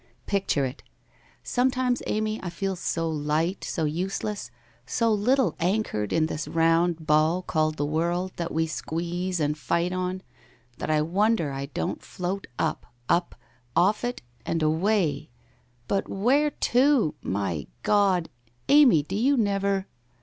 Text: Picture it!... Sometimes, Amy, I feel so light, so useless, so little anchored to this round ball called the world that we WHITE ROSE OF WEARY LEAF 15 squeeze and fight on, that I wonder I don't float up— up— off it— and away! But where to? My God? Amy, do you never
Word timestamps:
Picture 0.25 0.65
it!... 0.65 0.81
Sometimes, 1.43 2.01
Amy, 2.07 2.39
I 2.41 2.49
feel 2.49 2.75
so 2.75 3.07
light, 3.07 3.63
so 3.63 3.85
useless, 3.85 4.49
so 4.87 5.13
little 5.13 5.55
anchored 5.59 6.09
to 6.09 6.25
this 6.25 6.47
round 6.47 7.05
ball 7.05 7.43
called 7.43 7.77
the 7.77 7.85
world 7.85 8.31
that 8.37 8.51
we 8.51 8.63
WHITE 8.63 8.65
ROSE 8.69 8.79
OF 8.81 8.85
WEARY 8.93 8.97
LEAF 9.03 9.07
15 9.09 9.17
squeeze 9.19 9.39
and 9.39 9.57
fight 9.59 9.93
on, 9.93 10.23
that 10.79 10.89
I 10.89 11.03
wonder 11.03 11.51
I 11.51 11.67
don't 11.67 12.01
float 12.01 12.47
up— 12.57 12.87
up— 13.09 13.35
off 13.75 14.03
it— 14.03 14.23
and 14.47 14.63
away! 14.63 15.29
But 15.87 16.09
where 16.09 16.49
to? 16.49 17.13
My 17.21 17.67
God? 17.83 18.29
Amy, 18.69 19.03
do 19.03 19.15
you 19.15 19.37
never 19.37 19.85